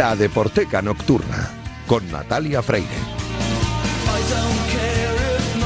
[0.00, 1.50] La Deporteca Nocturna
[1.84, 3.19] con Natalia Freire.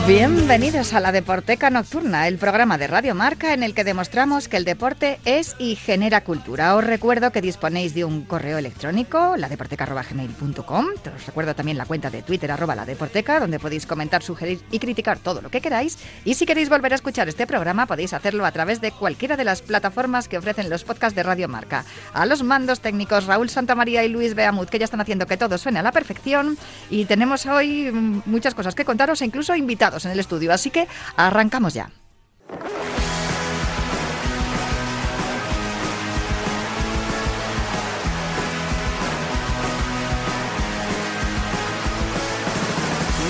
[0.06, 4.58] Bienvenidos a la Deporteca Nocturna, el programa de Radio Marca en el que demostramos que
[4.58, 6.76] el deporte es y genera cultura.
[6.76, 10.86] Os recuerdo que disponéis de un correo electrónico, ladeporteca.gmail.com.
[11.16, 12.84] Os recuerdo también la cuenta de Twitter, arroba la
[13.40, 15.96] donde podéis comentar, sugerir y criticar todo lo que queráis.
[16.26, 19.44] Y si queréis volver a escuchar este programa, podéis hacerlo a través de cualquiera de
[19.44, 21.86] las plataformas que ofrecen los podcasts de Radio Marca.
[22.12, 25.56] A los mandos técnicos Raúl Santamaría y Luis Beamut, que ya están haciendo que todo
[25.56, 26.58] suene a la perfección.
[26.90, 27.90] Y tenemos hoy
[28.26, 31.90] muchas cosas que contaros e incluso invitados en el estudio, así que arrancamos ya.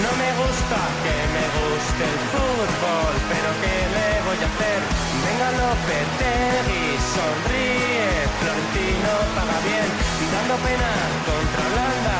[0.05, 4.81] No me gusta que me guste el fútbol, pero ¿qué le voy a hacer?
[5.25, 6.85] Venga Lopetegui,
[7.15, 8.09] sonríe,
[8.41, 9.89] Florentino paga bien,
[10.33, 10.91] dando pena
[11.29, 12.19] contra Holanda,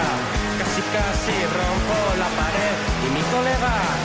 [0.61, 4.04] casi casi rompo la pared y mi colega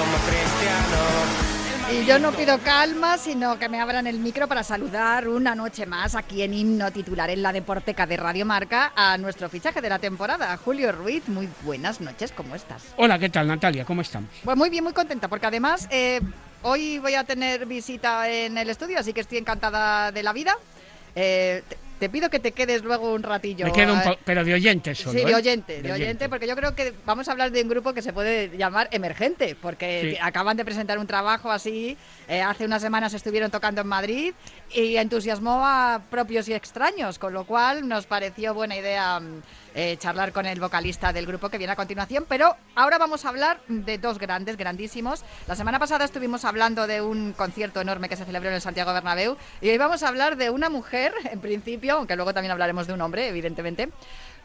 [0.00, 0.98] como cristiano.
[1.92, 5.84] Y yo no pido calma, sino que me abran el micro para saludar una noche
[5.84, 9.90] más aquí en Himno Titular en la Deporteca de Radio Marca a nuestro fichaje de
[9.90, 11.28] la temporada, Julio Ruiz.
[11.28, 12.82] Muy buenas noches, ¿cómo estás?
[12.96, 13.84] Hola, ¿qué tal Natalia?
[13.84, 14.30] ¿Cómo estamos?
[14.42, 16.20] Pues muy bien, muy contenta, porque además eh,
[16.62, 20.56] hoy voy a tener visita en el estudio, así que estoy encantada de la vida.
[21.14, 21.62] Eh,
[22.00, 23.64] te, pido que te quedes luego un ratillo.
[23.66, 25.16] Me quedo un eh, po- pero de oyente solo.
[25.18, 25.34] Sí, de ¿eh?
[25.36, 28.12] oyente, de oyente, porque yo creo que vamos a hablar de un grupo que se
[28.12, 30.18] puede llamar emergente, porque Sí.
[30.20, 31.96] acaban de presentar un trabajo así,
[32.28, 34.34] eh, hace unas semanas estuvieron tocando en Madrid
[34.74, 39.42] y entusiasmó a propios y extraños, con lo cual nos pareció buena idea mm,
[39.74, 43.28] eh, charlar con el vocalista del grupo que viene a continuación, pero ahora vamos a
[43.28, 45.24] hablar de dos grandes, grandísimos.
[45.46, 48.92] La semana pasada estuvimos hablando de un concierto enorme que se celebró en el Santiago
[48.92, 52.86] Bernabéu y hoy vamos a hablar de una mujer, en principio, aunque luego también hablaremos
[52.86, 53.90] de un hombre, evidentemente,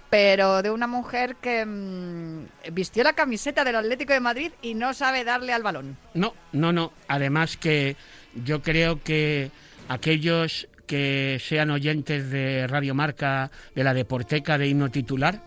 [0.10, 4.94] pero de una mujer que mm, vistió la camiseta del Atlético de Madrid y no
[4.94, 5.98] sabe darle al balón.
[6.14, 6.94] No, no, no.
[7.08, 7.96] Además que
[8.44, 9.52] yo creo que
[9.90, 15.42] aquellos que sean oyentes de Radio Marca, de la Deporteca de Himno Titular,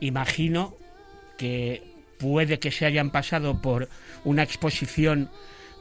[0.00, 0.76] imagino
[1.36, 1.82] que
[2.18, 3.88] puede que se hayan pasado por
[4.24, 5.30] una exposición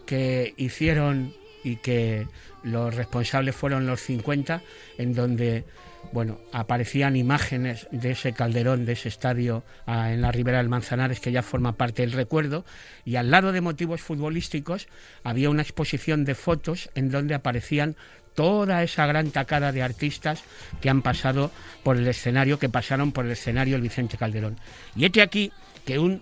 [0.06, 2.28] que hicieron y que
[2.64, 4.62] los responsables fueron los 50,
[4.98, 5.66] en donde
[6.12, 11.20] bueno, aparecían imágenes de ese calderón, de ese estadio ah, en la ribera del Manzanares,
[11.20, 12.66] que ya forma parte del recuerdo,
[13.04, 14.88] y al lado de motivos futbolísticos
[15.24, 17.96] había una exposición de fotos en donde aparecían
[18.38, 20.44] toda esa gran tacada de artistas
[20.80, 21.50] que han pasado
[21.82, 24.58] por el escenario, que pasaron por el escenario el Vicente Calderón.
[24.96, 25.52] Y este aquí
[25.84, 26.22] que un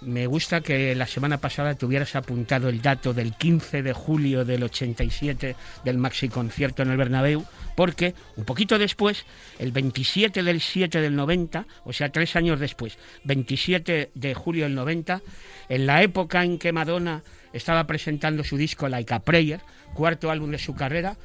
[0.00, 4.44] me gusta que la semana pasada te hubieras apuntado el dato del 15 de julio
[4.44, 9.24] del 87 del maxi concierto en el Bernabéu, porque un poquito después,
[9.58, 14.74] el 27 del 7 del 90, o sea, tres años después, 27 de julio del
[14.74, 15.22] 90,
[15.68, 19.60] en la época en que Madonna estaba presentando su disco Like a Prayer,
[19.94, 21.16] cuarto álbum de su carrera,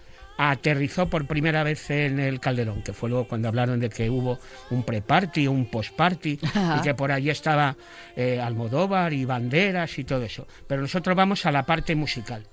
[0.50, 4.40] aterrizó por primera vez en el Calderón, que fue luego cuando hablaron de que hubo
[4.72, 6.40] un pre-party, un post-party,
[6.78, 7.76] y que por allí estaba
[8.16, 10.48] eh, Almodóvar y Banderas y todo eso.
[10.66, 12.44] Pero nosotros vamos a la parte musical.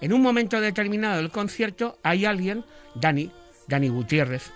[0.00, 2.64] En un momento determinado del concierto hay alguien,
[2.96, 3.30] Dani,
[3.68, 4.50] Dani Gutiérrez,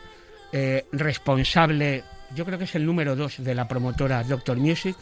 [0.53, 2.03] eh, responsable,
[2.35, 4.97] yo creo que es el número dos de la promotora Doctor Music,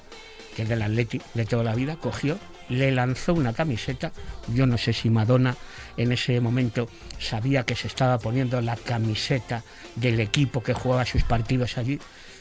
[0.55, 2.39] que es del Atleti de toda la vida, cogió,
[2.69, 4.13] le lanzó una camiseta.
[4.53, 5.57] Yo no sé si Madonna
[5.97, 6.88] en ese momento
[7.19, 9.62] sabía que se estaba poniendo la camiseta
[9.97, 11.99] del equipo que jugaba sus partidos allí.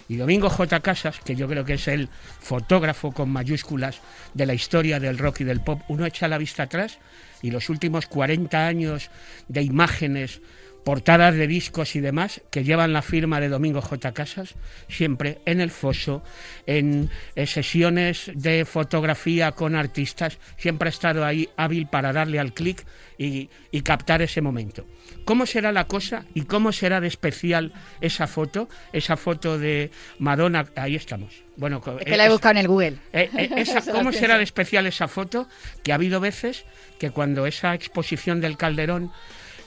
[0.09, 0.81] Y Domingo J.
[0.81, 2.09] Casas, que yo creo que es el
[2.39, 4.01] fotógrafo con mayúsculas
[4.33, 7.00] de la historia del rock y del pop, uno echa la vista atrás
[7.41, 9.09] y los últimos 40 años
[9.47, 10.41] de imágenes
[10.83, 14.12] portadas de discos y demás que llevan la firma de Domingo J.
[14.13, 14.56] Casas,
[14.89, 16.24] siempre en el foso,
[16.65, 22.53] en eh, sesiones de fotografía con artistas, siempre ha estado ahí hábil para darle al
[22.53, 22.85] clic
[23.18, 24.85] y, y captar ese momento.
[25.25, 27.71] ¿Cómo será la cosa y cómo será de especial
[28.01, 28.68] esa foto?
[28.91, 31.44] Esa foto de Madonna, ahí estamos.
[31.56, 32.97] Bueno, Es que la he buscado en el Google.
[33.13, 35.47] eh, eh, esa- ¿Cómo será de especial esa foto?
[35.83, 36.65] Que ha habido veces
[37.00, 39.12] que cuando esa exposición del Calderón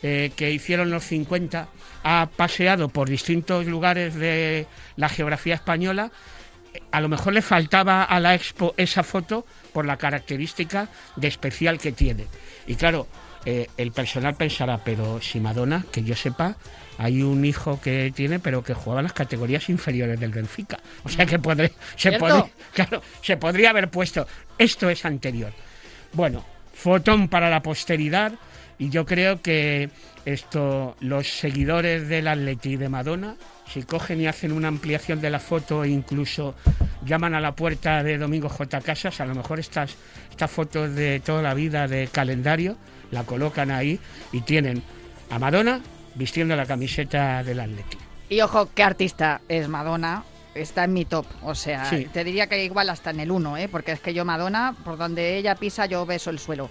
[0.03, 1.69] eh, que hicieron los 50
[2.05, 4.67] ha paseado por distintos lugares de
[4.97, 6.11] la geografía española,
[6.91, 11.79] a lo mejor le faltaba a la expo esa foto por la característica de especial
[11.79, 12.27] que tiene.
[12.67, 13.07] Y claro,
[13.45, 16.57] eh, el personal pensará, pero si Madonna, que yo sepa,
[16.99, 20.79] hay un hijo que tiene, pero que jugaba en las categorías inferiores del Benfica.
[21.05, 22.19] O sea que podré, se, ¿Cierto?
[22.19, 24.27] podría, claro, se podría haber puesto.
[24.59, 25.53] Esto es anterior.
[26.13, 26.45] Bueno,
[26.75, 28.33] fotón para la posteridad.
[28.79, 29.91] Y yo creo que
[30.25, 33.37] esto, los seguidores del Atleti y de Madonna,
[33.73, 36.55] si cogen y hacen una ampliación de la foto e incluso
[37.05, 38.81] llaman a la puerta de Domingo J.
[38.81, 39.97] Casas, a lo mejor estas,
[40.31, 42.77] estas fotos de toda la vida de calendario,
[43.11, 43.99] la colocan ahí
[44.33, 44.83] y tienen
[45.31, 45.81] a Madonna
[46.15, 47.97] vistiendo la camiseta del Atleti.
[48.29, 50.25] Y ojo, qué artista es Madonna.
[50.55, 52.07] Está en mi top, o sea, Sí.
[52.11, 53.69] te diría que igual hasta en el 1, ¿eh?
[53.69, 56.71] porque es que yo Madonna, por donde ella pisa, yo beso el suelo.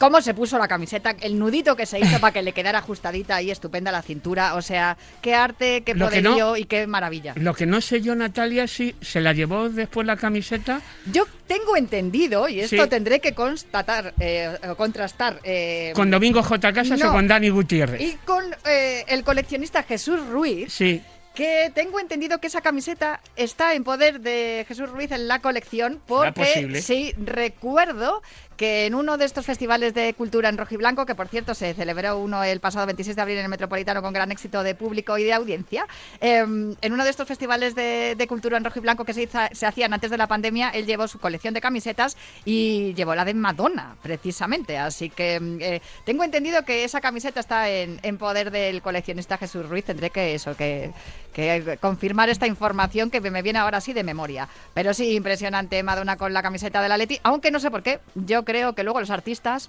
[0.00, 1.14] ¿Cómo se puso la camiseta?
[1.20, 4.54] El nudito que se hizo para que le quedara ajustadita y estupenda la cintura.
[4.54, 7.34] O sea, qué arte, qué Lo que no- poderío y qué maravilla.
[7.36, 10.80] Lo que no sé yo, Natalia, si se la llevó después la camiseta.
[11.12, 12.88] Yo tengo entendido, y esto Sí.
[12.88, 16.72] tendré que constatar, eh, o contrastar, eh, ¿Con Domingo J.
[16.72, 17.10] Casas no.
[17.10, 18.00] o con Dani Gutiérrez?
[18.00, 21.02] y con eh, el coleccionista Jesús Ruiz, Sí,
[21.34, 26.00] que tengo entendido que esa camiseta está en poder de Jesús Ruiz en la colección,
[26.06, 28.22] porque sí, recuerdo
[28.60, 32.18] que en uno de estos festivales de cultura en rojiblanco, que por cierto se celebró
[32.18, 35.24] uno el pasado 26 de abril en el Metropolitano con gran éxito de público y
[35.24, 35.86] de audiencia,
[36.20, 39.64] eh, en uno de estos festivales de, de cultura en rojiblanco que se, hizo- se
[39.64, 43.32] hacían antes de la pandemia, él llevó su colección de camisetas y llevó la de
[43.32, 44.76] Madonna, precisamente.
[44.76, 49.38] Así que mm, eh, tengo entendido que esa camiseta está en, en poder del coleccionista
[49.38, 49.86] Jesús Ruiz.
[49.86, 50.90] Tendré que eso, que,
[51.32, 54.48] que confirmar esta información que me viene ahora sí de memoria.
[54.74, 58.00] Pero sí, impresionante Madonna con la camiseta de la Leti, aunque no sé por qué.
[58.14, 59.68] Yo creo que luego los artistas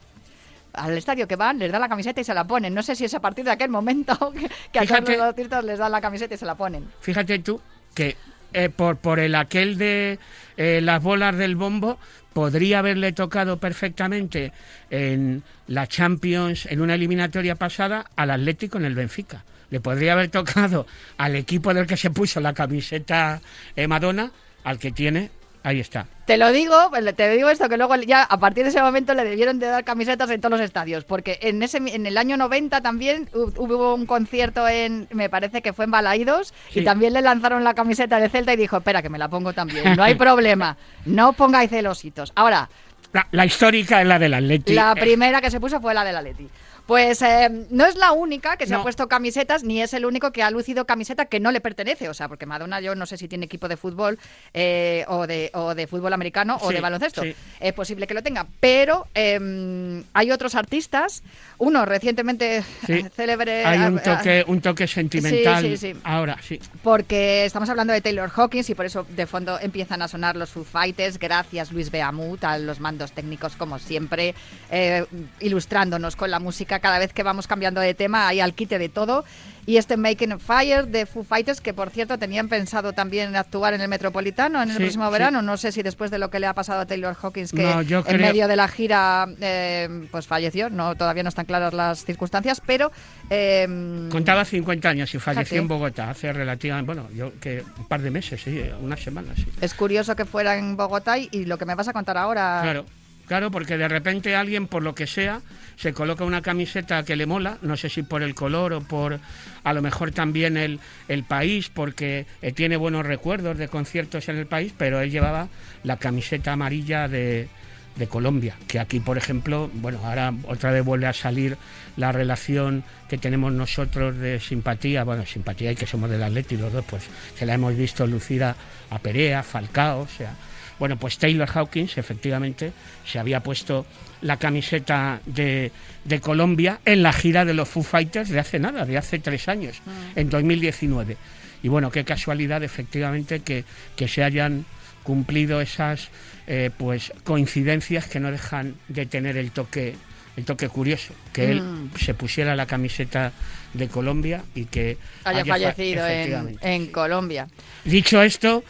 [0.74, 2.74] al estadio que van, les dan la camiseta y se la ponen.
[2.74, 5.64] No sé si es a partir de aquel momento que, que a Fíjate- los artistas
[5.64, 6.86] les dan la camiseta y se la ponen.
[7.02, 7.62] fíjate tú
[7.94, 8.16] que
[8.54, 10.18] eh, por, por el aquel de
[10.58, 11.98] eh, las bolas del bombo
[12.34, 14.54] podría haberle tocado perfectamente
[14.90, 19.44] en la Champions, en una eliminatoria pasada, al Atlético en el Benfica.
[19.70, 20.86] Le podría haber tocado
[21.18, 23.42] al equipo del que se puso la camiseta
[23.76, 24.32] eh, Madonna,
[24.64, 25.32] al que tiene,
[25.64, 26.06] ahí está.
[26.26, 26.76] Te lo digo,
[27.16, 29.84] te digo esto, que luego ya a partir de ese momento le debieron de dar
[29.84, 33.94] camisetas en todos los estadios, porque en ese en el año 90 también hu- hubo
[33.96, 38.20] un concierto en, me parece que fue en Balaídos, y también le lanzaron la camiseta
[38.20, 41.70] de Celta y dijo, espera que me la pongo también, no hay problema, no pongáis
[41.70, 42.32] celositos.
[42.36, 42.70] Ahora,
[43.14, 44.74] La, la histórica es la del Atlético.
[44.74, 46.48] la primera que se puso fue la de la Leti.
[46.92, 50.34] Pues eh, no es la única que se ha puesto camisetas, ni es el único
[50.34, 52.10] que ha lucido camiseta que no le pertenece.
[52.10, 54.20] O sea, porque Madonna yo no sé si tiene equipo de fútbol
[54.54, 57.22] eh, o, de, o de fútbol americano o de baloncesto.
[57.22, 57.34] sí.
[57.62, 58.46] Es posible que lo tenga.
[58.60, 61.24] Pero eh, hay otros artistas,
[61.60, 63.06] uno recientemente Sí.
[63.16, 63.64] célebre...
[63.66, 65.64] Hay un ah, toque, un toque sentimental.
[65.64, 66.00] Sí, sí, sí.
[66.04, 66.60] Ahora, sí.
[66.84, 70.50] porque estamos hablando de Taylor Hawkins y por eso de fondo empiezan a sonar los
[70.50, 71.18] Foo Fighters.
[71.20, 74.36] Gracias Luis Beamut a los mandos técnicos como siempre,
[74.70, 75.06] eh,
[75.40, 78.90] ilustrándonos con la música cada vez que vamos cambiando de tema, hay al quite de
[78.90, 79.24] todo.
[79.68, 83.76] Y este Making a Fire de Foo Fighters, que por cierto tenían pensado también actuar
[83.76, 85.12] en el Metropolitano en el Sí, próximo sí.
[85.14, 85.44] verano.
[85.44, 87.82] No sé si después de lo que le ha pasado a Taylor Hawkins, que No,
[87.82, 90.72] en creo- medio de la gira eh, pues falleció.
[90.72, 92.92] No, todavía no están claras las circunstancias, pero
[93.30, 98.02] eh, Contaba 50 años y falleció en Bogotá hace relativamente, bueno, yo que un par
[98.02, 99.46] de meses, sí, unas semanas, sí.
[99.62, 102.62] es curioso que fuera en Bogotá y, y lo que me vas a contar ahora.
[102.64, 102.86] Claro,
[103.28, 105.42] claro, porque de repente alguien, por lo que sea,
[105.76, 109.20] se coloca una camiseta que le mola, no sé si por el color o por
[109.64, 114.38] a lo mejor también el, el país, porque eh, tiene buenos recuerdos de conciertos en
[114.38, 115.48] el país, pero él llevaba
[115.84, 117.48] la camiseta amarilla de,
[117.96, 121.58] de Colombia, que aquí, por ejemplo, bueno, ahora otra vez vuelve a salir
[121.98, 126.72] la relación que tenemos nosotros de simpatía, bueno, simpatía y que somos del Atleti los
[126.72, 127.04] dos, pues
[127.38, 128.56] se la hemos visto lucir a,
[128.90, 130.34] a Perea, Falcao, o sea,
[130.82, 132.74] bueno, pues Taylor Hawkins efectivamente
[133.06, 133.86] se había puesto
[134.22, 135.72] la camiseta de,
[136.06, 139.48] de Colombia en la gira de los Foo Fighters de hace nada, de hace tres
[139.48, 139.78] años,
[140.16, 141.18] en 2019.
[141.62, 143.64] Y bueno, qué casualidad efectivamente que,
[143.96, 144.66] que se hayan
[145.04, 146.10] cumplido esas
[146.48, 149.94] eh, pues coincidencias que no dejan de tener el toque
[150.38, 151.62] el toque curioso que él
[152.00, 153.34] se pusiera la camiseta
[153.74, 156.88] de Colombia y que haya fa- fallecido en.
[156.88, 157.48] Colombia.
[157.84, 158.64] Dicho esto,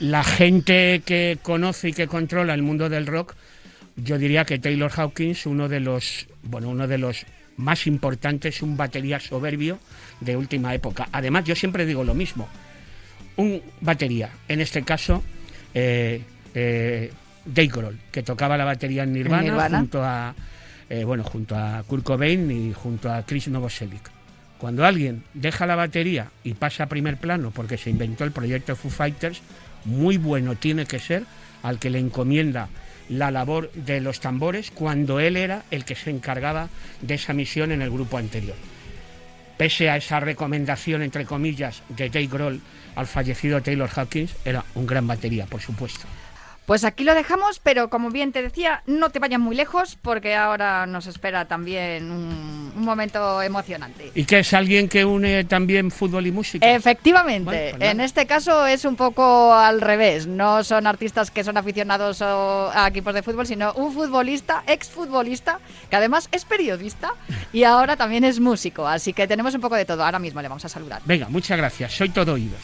[0.00, 3.34] la gente que conoce y que controla el mundo del rock,
[3.96, 7.24] yo diría que Taylor Hawkins, uno de los, bueno, uno de los
[7.56, 9.78] más importantes, un batería soberbio
[10.20, 11.08] de última época.
[11.12, 12.48] Además, yo siempre digo lo mismo.
[13.36, 15.22] Un batería, en este caso,
[15.72, 16.22] eh,
[16.54, 17.10] eh,
[17.44, 19.78] Dave Grohl, que tocaba la batería en Nirvana, Nirvana.
[19.78, 20.34] junto a
[20.88, 24.10] eh, bueno, junto a Kurt Cobain y junto a Chris Novoselic.
[24.58, 28.76] Cuando alguien deja la batería y pasa a primer plano porque se inventó el proyecto
[28.76, 29.42] Foo Fighters,
[29.86, 31.24] muy bueno tiene que ser
[31.62, 32.68] al que le encomienda
[33.08, 36.68] la labor de los tambores cuando él era el que se encargaba
[37.00, 38.56] de esa misión en el grupo anterior.
[39.56, 42.60] Pese a esa recomendación, entre comillas, de Dave Grohl
[42.94, 46.06] al fallecido Taylor Hawkins, era un gran batería, por supuesto.
[46.66, 50.34] Pues aquí lo dejamos, pero como bien te decía, no te vayas muy lejos porque
[50.34, 54.10] ahora nos espera también un, un momento emocionante.
[54.16, 56.68] ¿Y que es alguien que une también fútbol y música?
[56.68, 60.26] Efectivamente, Bueno, pues en este caso es un poco al revés.
[60.26, 65.94] No son artistas que son aficionados a equipos de fútbol, sino un futbolista, exfutbolista, que
[65.96, 67.12] además es periodista
[67.52, 68.86] y ahora también es músico.
[68.88, 70.04] Así que tenemos un poco de todo.
[70.04, 71.00] Ahora mismo le vamos a saludar.
[71.04, 71.92] Venga, muchas gracias.
[71.92, 72.60] Soy todo oídos.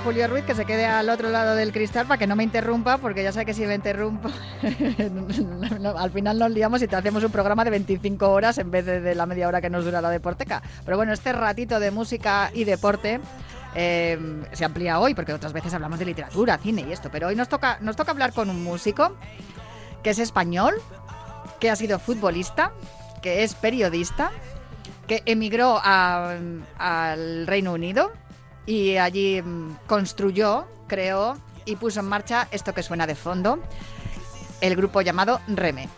[0.00, 2.98] Julio Ruiz que se quede al otro lado del cristal para que no me interrumpa,
[2.98, 4.28] porque ya sé que si me interrumpo,
[5.96, 9.14] al final nos liamos y te hacemos un programa de 25 horas en vez de,
[9.14, 10.62] la media hora que nos dura la deporteca.
[10.84, 13.20] Pero bueno, este ratito de música y deporte
[13.74, 14.18] eh,
[14.52, 17.48] se amplía hoy, porque otras veces hablamos de literatura, cine y esto, pero hoy nos
[17.48, 19.16] toca, nos toca hablar con un músico
[20.02, 20.74] que es español,
[21.60, 22.72] que ha sido futbolista,
[23.22, 24.30] que es periodista,
[25.06, 28.12] que emigró al Reino Unido
[28.66, 33.58] y allí mm, construyó, creó y puso en marcha esto que suena de fondo,
[34.60, 35.88] el grupo llamado Reme.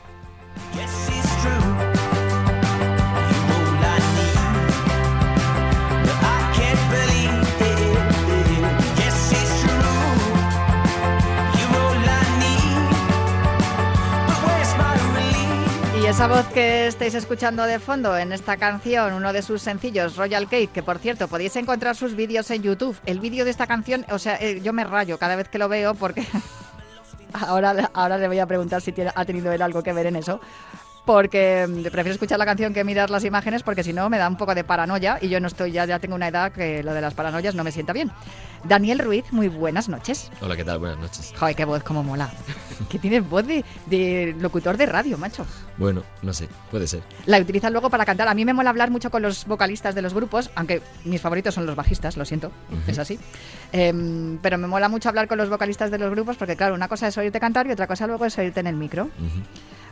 [16.09, 20.49] Esa voz que estáis escuchando de fondo en esta canción, uno de sus sencillos, Royal
[20.49, 22.97] Cake, que por cierto podéis encontrar sus vídeos en YouTube.
[23.05, 25.69] El vídeo de esta canción, o sea, eh, yo me rayo cada vez que lo
[25.69, 26.27] veo porque
[27.35, 30.41] ahora, ahora le voy a preguntar si ha tenido él algo que ver en eso.
[31.09, 34.37] Porque prefiero escuchar la canción que mirar las imágenes porque si no me da un
[34.37, 37.01] poco de paranoia y yo no estoy, ya, ya tengo una edad que lo de
[37.01, 38.13] las paranoias no me sienta bien.
[38.65, 40.31] Daniel Ruiz, muy buenas noches.
[40.43, 40.81] Hola, ¿qué tal?
[40.81, 41.33] Buenas noches.
[41.35, 42.31] Joder, qué voz, cómo mola.
[42.91, 45.47] Que tienes voz de, de locutor de radio, macho.
[45.79, 47.01] Bueno, no sé, puede ser.
[47.25, 48.29] La utilizan luego para cantar.
[48.29, 51.55] A mí me mola hablar mucho con los vocalistas de los grupos, aunque mis favoritos
[51.55, 52.53] son los bajistas, lo siento,
[52.87, 53.19] es así.
[53.73, 56.87] Em, pero me mola mucho hablar con los vocalistas de los grupos porque, claro, una
[56.87, 59.09] cosa es oírte cantar y otra cosa luego es oírte en el micro.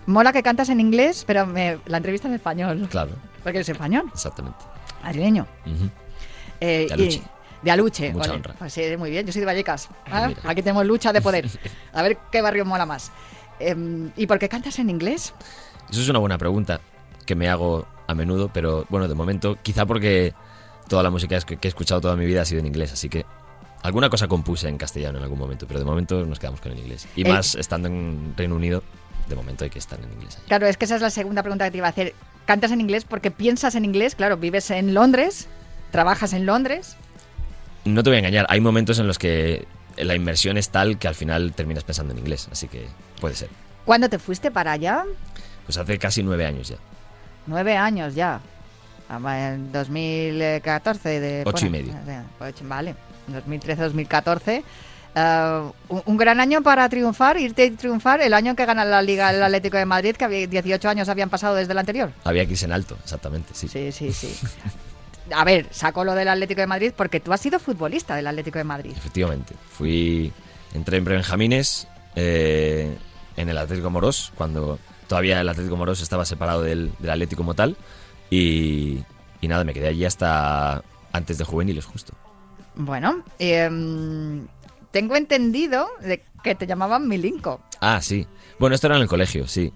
[0.07, 2.87] Mola que cantas en inglés, pero me- la entrevista en español.
[2.91, 3.11] Claro,
[3.43, 4.59] Porque eres español, exactamente.
[5.03, 5.47] madrileño.
[6.61, 7.17] Eh, De Aluche.
[7.19, 7.23] y-
[7.65, 8.13] de Aluche.
[8.13, 8.55] Mucha oye, honra.
[8.59, 9.89] Pues sí, muy bien, yo soy de Vallecas.
[10.11, 10.49] Ah, ¿ah?
[10.51, 11.47] Aquí tenemos lucha de poder.
[11.93, 13.11] A ver qué barrio mola más.
[13.59, 15.35] Em, ¿Y por qué cantas en inglés?
[15.91, 16.81] Eso es una buena pregunta
[17.25, 20.35] que me hago a menudo, pero bueno, de momento, quizá porque
[20.89, 23.25] toda la música que he escuchado toda mi vida ha sido en inglés, así que
[23.83, 26.79] alguna cosa compuse en castellano en algún momento, pero de momento nos quedamos con el
[26.79, 27.09] inglés.
[27.17, 28.83] Y El- más estando en Reino Unido,
[29.29, 30.39] de momento hay que estar en inglés.
[30.47, 32.15] Claro, es que esa es la segunda pregunta que te iba a hacer.
[32.47, 34.15] ¿Cantas en inglés porque piensas en inglés?
[34.15, 35.49] Claro, vives en Londres,
[35.91, 36.97] trabajas en Londres.
[37.85, 39.67] No te voy a engañar, hay momentos en los que
[39.97, 42.87] la inmersión es tal que al final terminas pensando en inglés, así que
[43.21, 43.49] puede ser.
[43.85, 45.05] ¿Cuándo te fuiste para allá?
[45.65, 46.77] Pues hace casi nueve años ya.
[47.47, 48.41] Nueve años ya.
[49.09, 51.21] Ah, En 2014.
[51.21, 51.95] De, Ocho y medio.
[52.63, 52.95] Vale,
[53.31, 54.63] 2013-2014.
[55.19, 59.01] Ah, un, un gran año para triunfar, irte y triunfar el año que gana la
[59.01, 62.13] Liga el Atlético de Madrid, que había 18 años habían pasado desde el anterior.
[62.23, 63.67] Había que irse en alto, exactamente, sí.
[63.67, 64.37] Sí, sí, sí.
[65.35, 68.59] A ver, saco lo del Atlético de Madrid porque tú has sido futbolista del Atlético
[68.59, 68.93] de Madrid.
[68.95, 69.55] Efectivamente.
[69.71, 70.31] Fui.
[70.75, 72.95] Entré en Benjamines eh,
[73.39, 77.55] en el Atlético Moros, cuando todavía el Atlético Moros estaba separado del, del Atlético como
[77.55, 77.75] tal.
[78.29, 79.03] Y,
[79.41, 82.13] y nada, me quedé allí hasta antes de juveniles, justo.
[82.79, 84.47] Bueno, em,
[84.97, 87.61] tengo entendido de que te llamaban Milinko.
[87.83, 88.27] Ah, sí.
[88.59, 89.71] Bueno, esto era en el colegio, sí.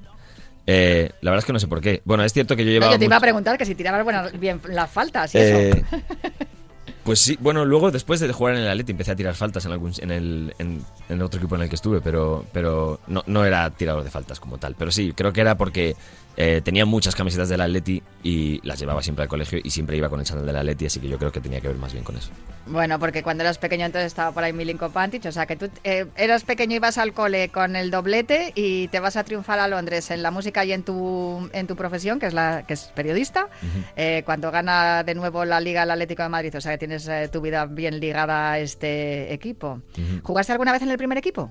[0.67, 2.01] Eh, la verdad es que no sé por qué.
[2.07, 2.93] Bueno, es cierto que yo No, llevaba.
[2.93, 5.59] yo te iba a preguntar que si tirabas bien las faltas y eso.
[5.59, 5.85] Eh,
[7.05, 9.73] Pues sí, bueno, luego después de jugar en el Atleti empecé a tirar faltas en,
[9.73, 13.23] algún, en, el, en, en el otro equipo en el que estuve, pero, pero no,
[13.27, 14.75] no era tirador de faltas como tal.
[14.79, 15.97] Pero sí, creo que era porque
[16.37, 20.09] eh, tenía muchas camisetas del Atleti y las llevaba siempre al colegio y siempre iba
[20.09, 22.05] con el chándal del Atleti, así que yo creo que tenía que ver más bien
[22.05, 22.31] con eso.
[22.67, 25.69] Bueno, porque cuando eras pequeño entonces estaba por ahí Milinko Pantic, o sea que tú
[25.83, 29.59] eh, eras pequeño y ibas al cole con el doblete y te vas a triunfar
[29.59, 32.75] a Londres en la música y en tu, en tu profesión, que es la que
[32.75, 33.49] es periodista,
[33.97, 37.09] eh, cuando gana de nuevo la Liga el Atlético de Madrid, o sea que tienes
[37.09, 39.83] eh, tu vida bien ligada a este equipo.
[40.23, 41.51] ¿Jugaste alguna vez en el primer equipo?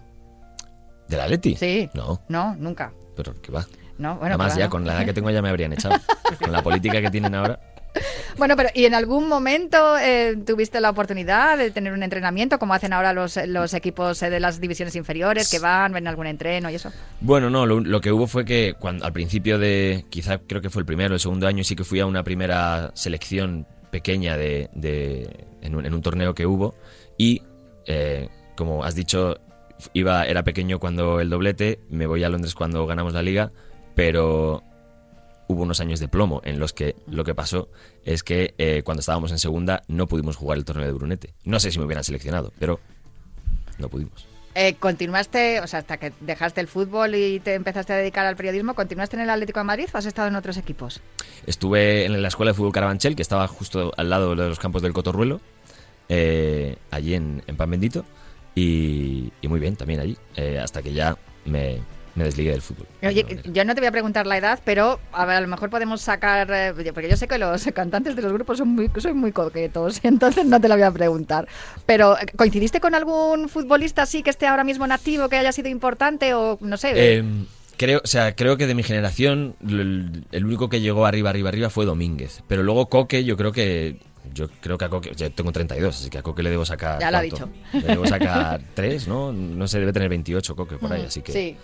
[1.07, 1.55] ¿Del Atleti?
[1.55, 1.89] Sí.
[1.93, 2.93] No, No, nunca.
[3.15, 3.65] pero ¿qué va?
[3.99, 4.59] No, bueno, Además, claro.
[4.59, 5.95] ya con la edad que tengo ya me habrían echado.
[6.41, 7.59] con la política que tienen ahora.
[8.37, 12.73] Bueno, pero ¿y en algún momento eh, tuviste la oportunidad de tener un entrenamiento como
[12.73, 16.69] hacen ahora los, los equipos eh, de las divisiones inferiores que van, ven algún entreno
[16.69, 16.91] y eso?
[17.19, 20.69] Bueno, no, lo, lo que hubo fue que cuando, al principio de, quizá creo que
[20.69, 24.37] fue el primero o el segundo año, sí que fui a una primera selección pequeña
[24.37, 26.75] de, de- en, un, en un torneo que hubo
[27.17, 27.41] y,
[27.87, 29.39] eh, como has dicho,
[29.93, 33.51] iba, era pequeño cuando el doblete, me voy a Londres cuando ganamos la liga,
[33.99, 34.63] pero
[35.49, 37.67] hubo unos años de plomo en los que lo que pasó
[38.05, 41.33] es que eh, cuando estábamos en segunda no pudimos jugar el torneo de Brunete.
[41.43, 42.79] No sé si me hubieran seleccionado, pero
[43.77, 44.25] no pudimos.
[44.55, 48.37] Eh, ¿Continuaste, o sea, hasta que dejaste el fútbol y te empezaste a dedicar al
[48.37, 51.01] periodismo, continuaste en el Atlético de Madrid o has estado en otros equipos?
[51.45, 54.81] Estuve en la escuela de fútbol Carabanchel, que estaba justo al lado de los campos
[54.81, 55.41] del Cotorruelo,
[56.07, 58.05] eh, allí en, en Pan Bendito,
[58.55, 60.17] y, y muy bien también allí,
[60.57, 61.81] hasta que ya me,
[62.15, 62.87] me desligué del fútbol.
[63.03, 65.69] Oye, yo no te voy a preguntar la edad, pero a, ver, a lo mejor
[65.69, 69.17] podemos sacar, eh, porque yo sé que los cantantes de los grupos son muy, son
[69.17, 71.47] muy coquetos, entonces no te la voy a preguntar.
[71.85, 75.51] Pero, eh, ¿coincidiste con algún futbolista así que esté ahora mismo en activo, que haya
[75.51, 76.91] sido importante o no sé?
[76.95, 77.23] Eh,
[77.77, 81.49] creo, o sea, creo que de mi generación el, el único que llegó arriba, arriba,
[81.49, 82.43] arriba fue Domínguez.
[82.47, 83.97] Pero luego Coque, yo creo que...
[84.33, 85.11] Yo creo que a Coque...
[85.15, 86.99] Yo tengo 32, así que a Coque le debo sacar...
[86.99, 87.49] Ya lo ha dicho.
[87.73, 89.31] Le debo sacar 3, ¿no?
[89.31, 91.31] No sé, debe tener 28 Coque por ahí, así que...
[91.31, 91.57] Sí,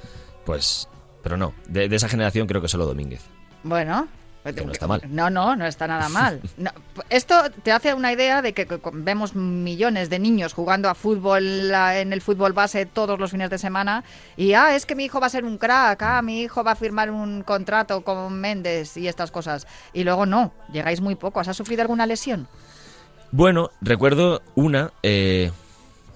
[0.45, 0.87] Pues...
[1.23, 3.21] Pero no, de, de esa generación creo que solo Domínguez.
[3.63, 4.07] bueno.
[4.53, 5.01] Que no está mal.
[5.09, 6.39] No, no, no está nada mal.
[6.57, 6.69] No,
[7.09, 12.13] esto te hace una idea de que, vemos millones de niños jugando a fútbol en
[12.13, 14.03] el fútbol base todos los fines de semana
[14.37, 16.71] y ah, es que mi hijo va a ser un crack, ah, mi hijo va
[16.71, 19.67] a firmar un contrato con Méndez y estas cosas.
[19.93, 21.47] Y luego no, llegáis muy pocos.
[21.47, 22.47] ¿Has sufrido alguna lesión?
[23.31, 25.51] Bueno, recuerdo una, eh,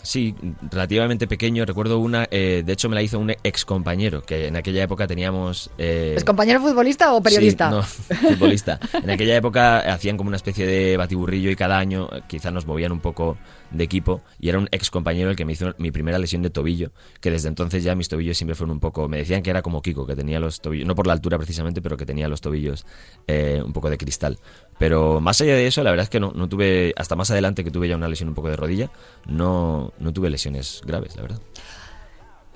[0.02, 0.36] sí,
[0.70, 4.56] relativamente pequeño, recuerdo una, eh, de hecho me la hizo un ex compañero, que en
[4.56, 5.70] aquella época teníamos...
[5.78, 7.70] eh, ¿Es compañero futbolista o periodista?
[7.70, 7.76] Sí,
[8.10, 8.80] no, futbolista.
[8.94, 12.66] En aquella época hacían como una especie de batiburrillo y cada año eh, quizá nos
[12.66, 13.38] movían un poco
[13.72, 16.50] de equipo y era un ex compañero el que me hizo mi primera lesión de
[16.50, 19.62] tobillo, que desde entonces ya mis tobillos siempre fueron un poco, me decían que era
[19.62, 22.42] como Kiko, que tenía los tobillos, no por la altura precisamente, pero que tenía los
[22.42, 22.86] tobillos
[23.28, 24.40] eh, un poco de cristal.
[24.78, 27.64] Pero más allá de eso, la verdad es que no, no tuve, hasta más adelante
[27.64, 28.92] que tuve ya una lesión un poco de rodilla,
[29.26, 31.40] no, no tuve lesiones graves, la verdad.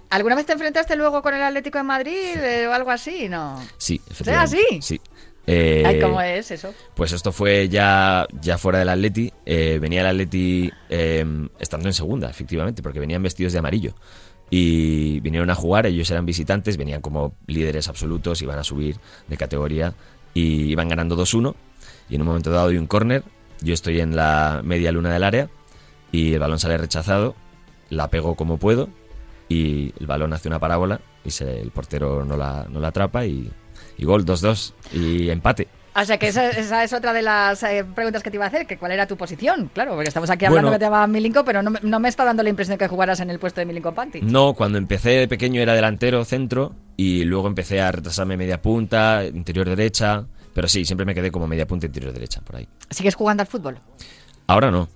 [0.09, 3.27] ¿Alguna vez te enfrentaste luego con el Atlético de Madrid eh, o algo así?
[3.29, 3.59] No.
[3.77, 4.57] Sí, efectivamente.
[4.57, 4.81] así?
[4.81, 5.01] Sí.
[5.45, 6.73] Eh, Ay, ¿Cómo es eso?
[6.95, 9.31] Pues esto fue ya, ya fuera del Atleti.
[9.45, 11.25] eh, venía el Atleti eh,
[11.59, 13.93] estando en segunda, efectivamente, porque venían vestidos de amarillo.
[14.49, 19.35] Y vinieron a jugar, ellos eran visitantes, venían como líderes absolutos, iban a subir de
[19.37, 19.93] categoría
[20.33, 21.55] y iban ganando 2-1.
[22.09, 23.23] Y en un momento dado hay un córner,
[23.61, 25.49] yo estoy en la media luna del área
[26.11, 27.35] y el balón sale rechazado,
[27.89, 28.89] la pego como puedo
[29.49, 33.25] y el balón hace una parábola y se- el portero no la, no la atrapa
[33.25, 33.49] y,
[33.97, 35.67] y gol 2-2 y empate.
[35.95, 38.47] O sea que esa, esa es otra de las eh, preguntas que te iba a
[38.47, 40.75] hacer, que cuál era tu posición, claro, porque estamos aquí hablando Bueno.
[40.75, 42.87] que te llamaba Milinko, pero no, me- no me está dando la impresión de que
[42.87, 44.23] jugaras en el puesto de Milinko Pantic.
[44.23, 49.23] No, cuando empecé de pequeño era delantero, centro, y luego empecé a retrasarme media punta,
[49.23, 50.25] interior derecha,
[50.55, 52.67] pero sí, siempre me quedé como media punta, interior derecha, por ahí.
[52.89, 53.77] ¿Sigues jugando al fútbol?
[54.47, 54.89] Ahora no,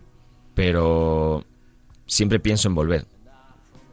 [0.56, 1.44] pero
[2.08, 3.06] siempre pienso en volver,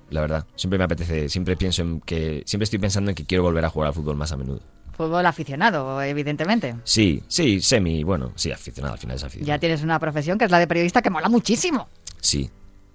[0.09, 0.47] la verdad.
[0.57, 3.69] Siempre me apetece, siempre pienso en que, siempre estoy pensando en que quiero volver a
[3.69, 4.61] jugar al fútbol más a menudo.
[4.97, 6.77] Fútbol aficionado, evidentemente.
[6.85, 9.49] Sí, sí, semi, bueno, sí, aficionado, al final es aficionado.
[9.49, 11.89] Ya tienes una profesión que es la de periodista que mola muchísimo.
[12.21, 12.51] Sí,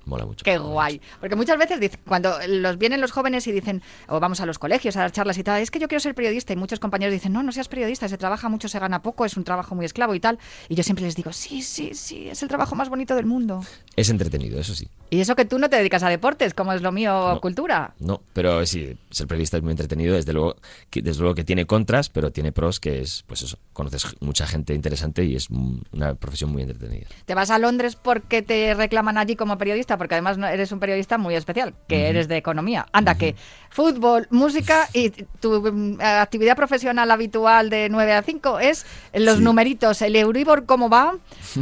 [0.09, 0.43] mola mucho.
[0.43, 1.01] Qué mola guay.
[1.19, 4.97] Porque muchas veces cuando los vienen los jóvenes y dicen, o vamos a los colegios
[4.97, 6.51] a dar charlas y tal, es que yo quiero ser periodista.
[6.53, 9.37] Y muchos compañeros dicen, no, no seas periodista, se trabaja mucho, se gana poco, es
[9.37, 10.39] un trabajo muy esclavo y tal.
[10.67, 13.63] Y yo siempre les digo, sí, sí, sí, es el trabajo más bonito del mundo.
[13.95, 14.87] Es entretenido, eso sí.
[15.11, 17.41] Y eso que tú no te dedicas a deportes, como es lo mío, No.
[17.41, 17.93] cultura.
[17.99, 20.55] No, pero sí, ser periodista es muy entretenido, desde luego,
[20.89, 24.45] que, desde luego que tiene contras, pero tiene pros, que es, pues eso, conoces mucha
[24.47, 25.47] gente interesante y es
[25.91, 27.07] una profesión muy entretenida.
[27.25, 31.19] ¿Te vas a Londres porque te reclaman allí como periodista porque además eres un periodista
[31.19, 32.87] muy especial, que eres de economía.
[32.91, 33.35] Anda, que
[33.69, 39.43] fútbol, música y tu mm, actividad profesional habitual de 9 a 5 es los Sí.
[39.43, 41.13] numeritos, el Euribor, ¿cómo va?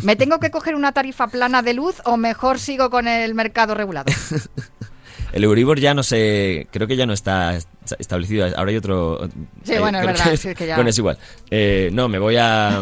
[0.03, 3.75] ¿Me tengo que coger una tarifa plana de luz o mejor sigo con el mercado
[3.75, 4.13] regulado?
[5.33, 7.67] El Euribor ya no sé, creo que ya no está est-
[7.99, 8.45] establecido.
[8.55, 9.27] Ahora hay otro.
[9.63, 11.17] Sí, eh, bueno, es verdad, que- sí, que ya- Bueno, es igual.
[11.51, 12.81] Eh, no, me voy a.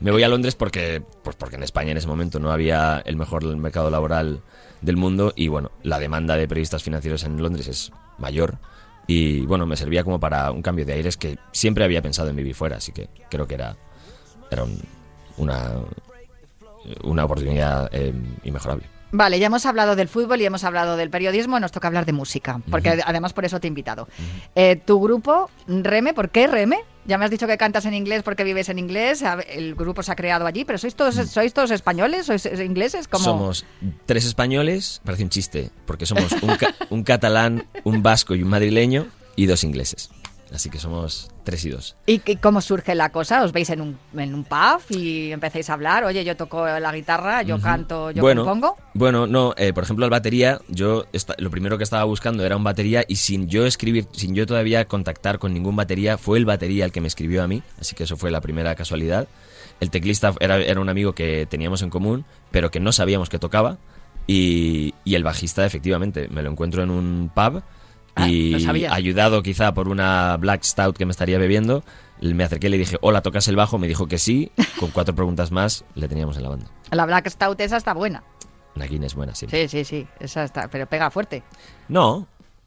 [0.00, 3.16] me voy a Londres porque, pues porque en España en ese momento no había el
[3.16, 4.42] mejor mercado laboral
[4.80, 8.58] del mundo y bueno, la demanda de periodistas financieros en Londres es mayor
[9.06, 12.36] y bueno, me servía como para un cambio de aires que siempre había pensado en
[12.36, 13.76] vivir fuera, así que creo que era,
[14.50, 14.80] era un-
[15.38, 15.72] una,
[17.04, 18.12] una oportunidad eh,
[18.44, 18.86] inmejorable.
[19.12, 22.12] Vale, ya hemos hablado del fútbol y hemos hablado del periodismo, nos toca hablar de
[22.12, 24.08] música, porque ad- además por eso te he invitado.
[24.54, 26.78] Eh, tu grupo, Reme, ¿por qué Reme?
[27.06, 30.10] Ya me has dicho que cantas en inglés porque vives en inglés, el grupo se
[30.10, 32.26] ha creado allí, pero ¿sois todos, ¿sois todos españoles?
[32.26, 33.06] ¿Sois eh, ingleses?
[33.06, 33.24] ¿Cómo?
[33.24, 33.64] Somos
[34.06, 38.48] tres españoles, parece un chiste, porque somos un, ca- un catalán, un vasco y un
[38.48, 40.10] madrileño y dos ingleses.
[40.56, 41.96] Así que somos tres y dos.
[42.06, 43.44] ¿Y cómo surge la cosa?
[43.44, 46.02] ¿Os veis en un, en un pub y empezáis a hablar?
[46.04, 48.78] Oye, yo toco la guitarra, yo canto, yo bueno, compongo.
[48.94, 51.04] Bueno, no, eh, por ejemplo, el batería, yo
[51.36, 54.86] lo primero que estaba buscando era un batería y sin yo escribir, sin yo todavía
[54.86, 58.04] contactar con ningún batería, fue el batería el que me escribió a mí, así que
[58.04, 59.28] eso fue la primera casualidad.
[59.80, 63.38] El teclista era, era un amigo que teníamos en común, pero que no sabíamos que
[63.38, 63.76] tocaba.
[64.26, 67.62] Y, y el bajista, efectivamente, me lo encuentro en un pub
[68.16, 68.92] Ah, y sabía.
[68.92, 71.84] ayudado quizá por una Black Stout que me estaría bebiendo,
[72.20, 73.78] me acerqué y le dije, hola, ¿tocas el bajo?
[73.78, 74.50] Me dijo que sí,
[74.80, 76.66] con cuatro preguntas más le teníamos en la banda.
[76.90, 78.24] La Black Stout esa está buena.
[78.74, 79.46] Una Guinness buena, sí.
[79.50, 81.42] Sí, sí, sí, esa está, pero pega fuerte.
[81.88, 82.26] No,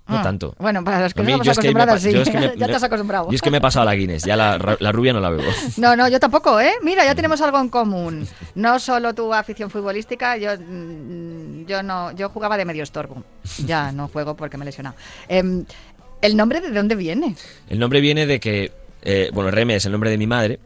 [0.09, 0.55] no Ah, tanto.
[0.57, 2.09] Bueno, para los que no estamos acostumbrados, sí.
[2.09, 3.29] es que me- ya te has acostumbrado.
[3.29, 4.57] Yo es que me he pasado a la Guinness, ya la,
[4.91, 5.43] rubia no la bebo.
[5.77, 6.73] No, no, yo tampoco, ¿eh?
[6.83, 8.27] Mira, ya tenemos algo en común.
[8.55, 13.23] No solo tu afición futbolística, yo, mm, yo no, yo jugaba de medio estorbo.
[13.65, 14.95] Ya no juego porque me he lesionado.
[15.27, 15.65] Em,
[16.21, 17.35] ¿El nombre de dónde viene?
[17.69, 18.71] El nombre viene de que,
[19.03, 20.59] eh, bueno, Reme es el nombre de mi madre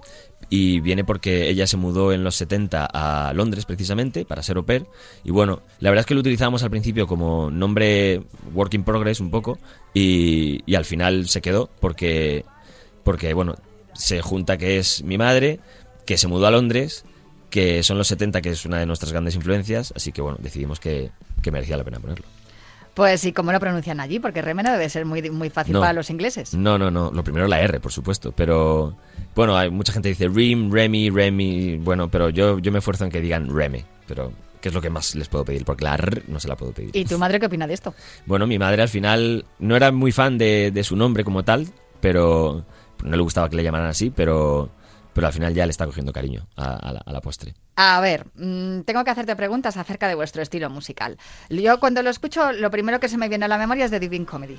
[0.49, 4.65] y viene porque ella se mudó en los 70 a Londres precisamente para ser au
[4.65, 4.85] pair
[5.23, 8.21] y bueno, la verdad es que lo utilizamos al principio como nombre
[8.53, 9.59] work in progress un poco
[9.93, 12.45] y, y al final se quedó porque,
[13.03, 13.55] porque bueno,
[13.93, 15.59] se junta que es mi madre,
[16.05, 17.05] que se mudó a Londres,
[17.49, 20.79] que son los 70 que es una de nuestras grandes influencias, así que bueno, decidimos
[20.79, 22.25] que, que merecía la pena ponerlo.
[22.93, 24.19] Pues, ¿y cómo lo pronuncian allí?
[24.19, 25.79] Porque Remena debe ser muy, muy fácil No.
[25.79, 26.53] para los ingleses.
[26.53, 27.11] No, no, no.
[27.11, 28.31] Lo primero la R, por supuesto.
[28.31, 28.95] Pero
[29.35, 31.77] bueno, hay mucha gente que dice Rim, Remy, Remy.
[31.77, 33.83] Bueno, pero yo, yo me esfuerzo en que digan Reme.
[34.07, 35.65] Pero ¿qué es lo que más les puedo pedir?
[35.65, 36.91] Porque la R no se la puedo pedir.
[36.93, 37.95] ¿Y tu madre qué opina de esto?
[38.27, 41.67] Bueno, mi madre al final no era muy fan de, de su nombre como tal,
[41.99, 42.63] pero
[43.03, 44.69] no le gustaba que le llamaran así, pero,
[45.13, 47.53] pero al final ya le está cogiendo cariño a, a la, a la postre.
[47.75, 51.17] A ver, mm, tengo que hacerte preguntas acerca de vuestro estilo musical.
[51.49, 53.99] Yo cuando lo escucho, lo primero que se me viene a la memoria es de
[53.99, 54.57] Divine Comedy.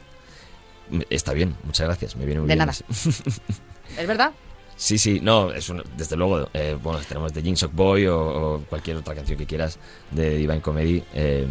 [1.11, 2.17] Está bien, muchas gracias.
[2.17, 2.67] Me viene muy De bien.
[2.67, 2.73] nada.
[3.99, 4.33] ¿Es verdad?
[4.77, 8.19] Sí, sí, no, es un- desde luego, eh, bueno, tenemos de Shock Boy o,
[8.55, 9.79] o cualquier otra canción que quieras
[10.11, 11.03] de Divine Comedy.
[11.15, 11.47] eh,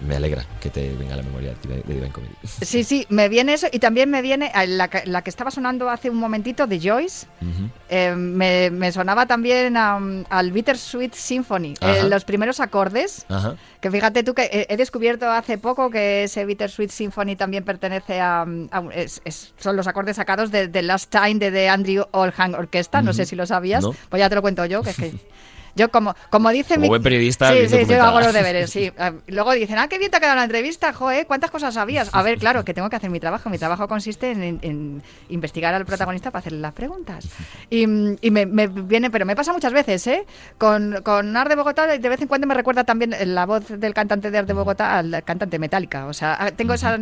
[0.00, 2.32] me alegra que te venga a la memoria de Divine Comedy.
[2.44, 5.90] Sí, sí, me viene eso y también me viene la, que- la que estaba sonando
[5.90, 7.26] hace un momentito de Joyce.
[7.42, 7.68] Ujú.
[7.88, 11.74] eh, me, me sonaba también am, al Bittersweet Symphony.
[11.80, 13.26] Eh, los primeros acordes.
[13.28, 13.56] Ajá.
[13.80, 18.20] Que fíjate tú que he, he descubierto hace poco que ese Bittersweet Symphony también pertenece
[18.20, 18.42] a.
[18.42, 18.44] a
[18.80, 22.54] un- es- es- son los acordes sacados de The Last Time de The Andrew Oldham
[22.54, 23.02] Orquesta.
[23.02, 23.82] No sé si lo sabías.
[23.82, 23.94] No.
[24.08, 25.12] Pues ya te lo cuento yo, que es que.
[25.76, 28.92] Yo, como, como dice Como mi- buen periodista, Sí, sí, yo hago los deberes, sí.
[28.98, 32.10] Ah, Luego dicen, ah, qué bien te ha quedado la entrevista, joe, ¿cuántas cosas sabías?
[32.12, 33.48] A ver, claro, que tengo que hacer mi trabajo.
[33.50, 37.28] Mi trabajo consiste en, en investigar al protagonista para hacerle las preguntas.
[37.68, 40.26] Y, y me, me viene, pero me pasa muchas veces, ¿eh?
[40.58, 43.94] Con, con Art de Bogotá, de vez en cuando me recuerda también la voz del
[43.94, 46.06] cantante de Art de Bogotá al cantante Metallica.
[46.06, 46.98] O sea, ah, tengo esa,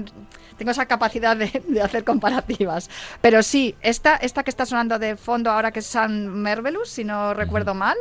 [0.57, 2.91] tengo esa capacidad de, de hacer comparativas.
[3.21, 7.05] Pero sí, esta, esta que está sonando de fondo ahora que es San Mervelus, si
[7.05, 7.97] no recuerdo mal,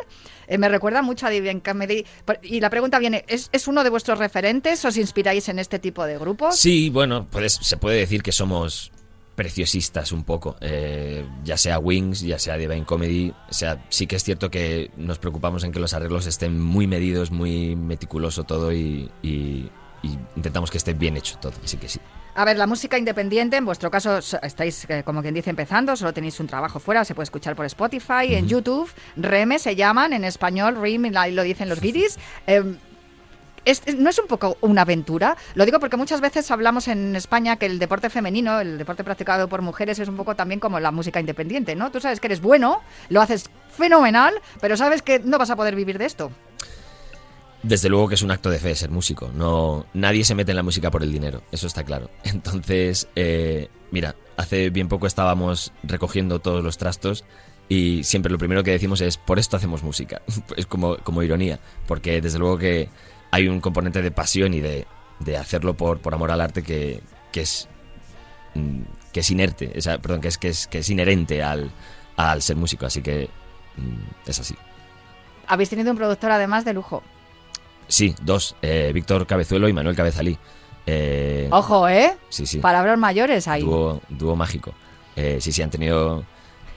[0.58, 2.06] me recuerda mucho a Divine Comedy.
[2.44, 4.84] Y la pregunta viene, ¿es, ¿es uno de vuestros referentes?
[4.86, 6.58] ¿Os inspiráis en este tipo de grupos?
[6.58, 8.92] Sí, bueno, puedes- se puede decir que somos
[9.36, 14.16] preciosistas un poco, eh, ya sea Wings, ya sea Divine Comedy, o sea, sí que
[14.16, 18.74] es cierto que nos preocupamos en que los arreglos estén muy medidos, muy meticuloso todo
[18.74, 19.12] y-
[20.04, 22.00] y intentamos que esté bien hecho todo, así que sí.
[22.36, 25.96] A ver, la música independiente, en vuestro caso so- estáis, eh, como quien dice, empezando,
[25.96, 30.14] solo tenéis un trabajo fuera, se puede escuchar por Spotify, en YouTube, Reme se llaman,
[30.14, 32.20] en español, Rem, ahí lo dicen los guiris.
[32.46, 32.76] Eh,
[33.66, 35.36] es- ¿No es un poco una aventura?
[35.56, 39.50] Lo digo porque muchas veces hablamos en España que el deporte femenino, el deporte practicado
[39.50, 41.92] por mujeres, es un poco también como la música independiente, ¿no?
[41.92, 45.76] Tú sabes que eres bueno, lo haces fenomenal, pero sabes que no vas a poder
[45.76, 46.32] vivir de esto.
[47.64, 49.32] Desde luego que es un acto de fe ser músico.
[49.34, 52.10] No, nadie se mete en la música por el dinero, eso está claro.
[52.24, 57.26] Entonces, eh, mira, hace bien poco estábamos recogiendo todos los trastos
[57.70, 60.22] y siempre lo primero que decimos es por esto hacemos música.
[60.56, 62.90] Es como, como ironía, porque desde luego que
[63.32, 64.88] hay un componente de pasión y de,
[65.20, 67.68] de hacerlo por, por amor al arte que, que es
[68.56, 71.72] mm, que es inerte, perdón, que es, que es, que es inherente al,
[72.18, 73.30] al ser músico, así que
[73.76, 74.56] mm, es así.
[75.48, 77.02] Habéis tenido un productor además de lujo.
[77.88, 80.38] Sí, dos, eh, Víctor Cabezuelo y Manuel Cabezalí.
[80.86, 82.16] Eh, Ojo, ¿eh?
[82.30, 82.60] Sí, sí.
[82.60, 83.62] Palabras mayores ahí.
[83.62, 84.74] Dúo, dúo mágico.
[85.16, 86.24] Eh, sí, sí, han tenido...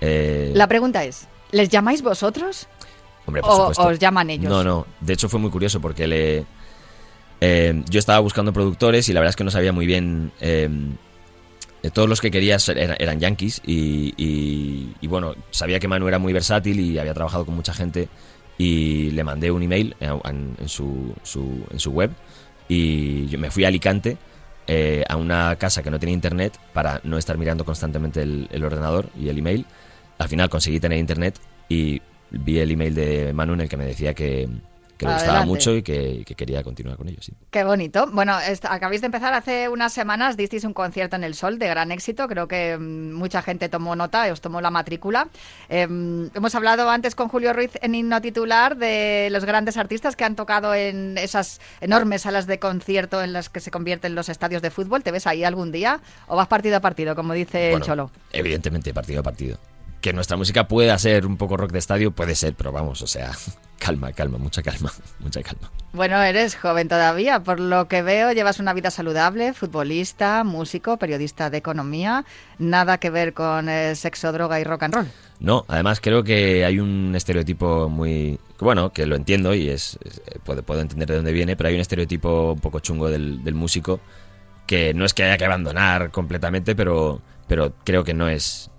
[0.00, 2.66] eh, La pregunta es, ¿les llamáis vosotros
[3.26, 3.86] hombre, por o supuesto.
[3.86, 4.50] os llaman ellos?
[4.50, 4.86] No, no.
[5.00, 6.44] De hecho, fue muy curioso porque le.
[7.40, 10.32] eh, yo estaba buscando productores y la verdad es que no sabía muy bien.
[10.40, 10.68] eh,
[11.94, 16.18] todos los que querías eran, eran yankees y, y- y bueno, sabía que Manu era
[16.18, 18.08] muy versátil y había trabajado con mucha gente
[18.64, 22.10] y le mandé un email en, en- en su, su- en su web
[22.68, 24.18] y yo me fui a Alicante
[24.66, 28.62] eh, a una casa que no tenía internet para no estar mirando constantemente el, el
[28.62, 29.64] ordenador y el email.
[30.18, 31.34] Al final conseguí tener internet
[31.70, 34.46] y vi el email de Manu en el que me decía que,
[35.00, 37.24] que le gustaba mucho y que, que quería continuar con ellos.
[37.24, 37.32] Sí.
[37.50, 38.06] Qué bonito.
[38.12, 38.36] Bueno,
[38.68, 42.28] acabáis de empezar hace unas semanas, disteis un concierto en el Sol de gran éxito.
[42.28, 45.28] Creo que mm, mucha gente tomó nota os tomó la matrícula.
[45.68, 45.82] Eh,
[46.34, 50.36] hemos hablado antes con Julio Ruiz en himno titular de los grandes artistas que han
[50.36, 54.70] tocado en esas enormes salas de concierto en las que se convierten los estadios de
[54.70, 55.02] fútbol.
[55.02, 56.00] ¿Te ves ahí algún día?
[56.26, 58.10] ¿O vas partido a partido, como dice el Cholo?
[58.32, 59.58] Evidentemente, partido a partido.
[60.00, 63.06] Que nuestra música pueda ser un poco rock de estadio, puede ser, pero vamos, o
[63.06, 63.32] sea,
[63.78, 65.70] calma, calma, mucha calma, mucha calma.
[65.92, 67.42] Bueno, eres joven todavía.
[67.42, 72.24] Por lo que veo, llevas una vida saludable, futbolista, músico, periodista de economía.
[72.58, 75.06] Nada que ver con eh, sexo, droga y rock and roll.
[75.40, 78.38] No, además creo que hay un estereotipo muy...
[78.58, 81.74] Bueno, que lo entiendo y es, es- puedo, puedo entender de dónde viene, pero hay
[81.74, 84.00] un estereotipo un poco chungo del, del músico
[84.66, 88.69] que no es que haya que abandonar completamente, pero, pero creo que no es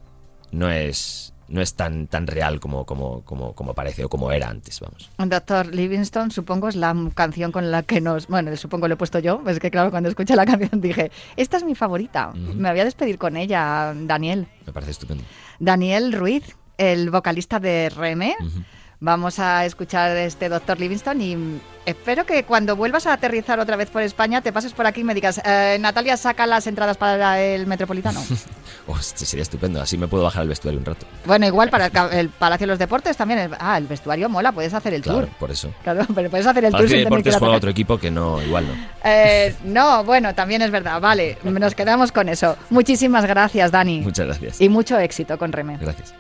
[0.52, 4.48] no es no es tan tan real como, como, como, como parece o como era
[4.48, 5.10] antes, vamos.
[5.18, 8.28] Doctor Livingston, supongo, es la canción con la que nos.
[8.28, 9.42] Bueno, supongo lo he puesto yo.
[9.46, 12.32] Es que, claro, cuando escuché la canción dije, esta es mi favorita.
[12.34, 14.48] Me voy a despedir con ella, Daniel.
[14.66, 15.26] Me parece estupendo.
[15.60, 18.36] Daniel Ruiz, el vocalista de Reme.
[18.40, 18.64] Ujú.
[19.04, 23.90] Vamos a escuchar este Doctor Livingston y espero que cuando vuelvas a aterrizar otra vez
[23.90, 27.42] por España te pases por aquí y me digas, "Eh, Natalia, saca las entradas para
[27.42, 28.22] el Metropolitano.
[29.00, 31.06] Sería estupendo, así me puedo bajar al vestuario un rato.
[31.26, 33.40] bueno, igual para el, el Palacio de los Deportes también.
[33.40, 35.30] el- ah, el vestuario mola, puedes hacer el Claro, tour.
[35.38, 35.72] por eso.
[35.84, 38.42] Claro, pero puedes hacer el Palacio tour de sin Deportes juega otro equipo que no,
[38.42, 38.74] igual no.
[39.04, 41.00] Eh, no, bueno, también es verdad.
[41.02, 42.56] Vale, nos quedamos con eso.
[42.70, 44.02] Muchísimas gracias, Dani.
[44.02, 44.62] Muchas gracias.
[44.62, 45.78] Y mucho éxito con Reme.
[45.80, 46.14] Gracias.